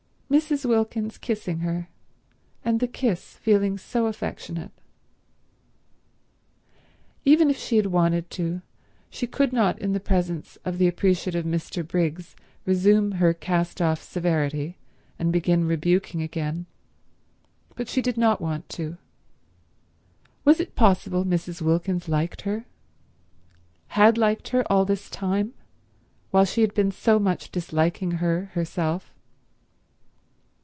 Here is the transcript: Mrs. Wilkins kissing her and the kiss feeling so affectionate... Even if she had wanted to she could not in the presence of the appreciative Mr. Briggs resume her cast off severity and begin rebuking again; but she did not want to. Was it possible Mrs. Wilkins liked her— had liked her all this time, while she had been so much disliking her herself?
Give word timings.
Mrs. 0.31 0.63
Wilkins 0.65 1.17
kissing 1.17 1.59
her 1.59 1.89
and 2.63 2.79
the 2.79 2.87
kiss 2.87 3.33
feeling 3.41 3.77
so 3.77 4.05
affectionate... 4.05 4.71
Even 7.25 7.49
if 7.49 7.57
she 7.57 7.75
had 7.75 7.87
wanted 7.87 8.29
to 8.29 8.61
she 9.09 9.27
could 9.27 9.51
not 9.51 9.77
in 9.79 9.91
the 9.91 9.99
presence 9.99 10.57
of 10.63 10.77
the 10.77 10.87
appreciative 10.87 11.43
Mr. 11.43 11.85
Briggs 11.85 12.33
resume 12.65 13.11
her 13.19 13.33
cast 13.33 13.81
off 13.81 14.01
severity 14.01 14.77
and 15.19 15.33
begin 15.33 15.67
rebuking 15.67 16.21
again; 16.21 16.65
but 17.75 17.89
she 17.89 18.01
did 18.01 18.15
not 18.15 18.39
want 18.39 18.69
to. 18.69 18.95
Was 20.45 20.61
it 20.61 20.75
possible 20.77 21.25
Mrs. 21.25 21.61
Wilkins 21.61 22.07
liked 22.07 22.43
her— 22.43 22.63
had 23.87 24.17
liked 24.17 24.47
her 24.49 24.63
all 24.71 24.85
this 24.85 25.09
time, 25.09 25.53
while 26.29 26.45
she 26.45 26.61
had 26.61 26.73
been 26.73 26.93
so 26.93 27.19
much 27.19 27.51
disliking 27.51 28.11
her 28.11 28.45
herself? 28.53 29.11